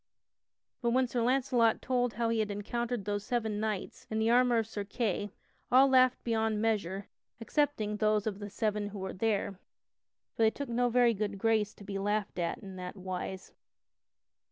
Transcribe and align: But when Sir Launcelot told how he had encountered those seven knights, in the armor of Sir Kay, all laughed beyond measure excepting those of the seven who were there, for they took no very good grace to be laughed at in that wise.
But 0.81 0.89
when 0.93 1.05
Sir 1.07 1.21
Launcelot 1.21 1.79
told 1.79 2.13
how 2.13 2.29
he 2.29 2.39
had 2.39 2.49
encountered 2.49 3.05
those 3.05 3.23
seven 3.23 3.59
knights, 3.59 4.07
in 4.09 4.17
the 4.17 4.31
armor 4.31 4.57
of 4.57 4.65
Sir 4.65 4.83
Kay, 4.83 5.29
all 5.71 5.87
laughed 5.87 6.23
beyond 6.23 6.59
measure 6.59 7.07
excepting 7.39 7.97
those 7.97 8.25
of 8.25 8.39
the 8.39 8.49
seven 8.49 8.87
who 8.87 8.97
were 8.97 9.13
there, 9.13 9.59
for 10.33 10.41
they 10.41 10.49
took 10.49 10.69
no 10.69 10.89
very 10.89 11.13
good 11.13 11.37
grace 11.37 11.75
to 11.75 11.83
be 11.83 11.99
laughed 11.99 12.39
at 12.39 12.57
in 12.57 12.77
that 12.77 12.95
wise. 12.97 13.53